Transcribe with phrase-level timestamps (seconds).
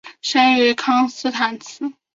[0.23, 1.93] 生于康斯坦茨。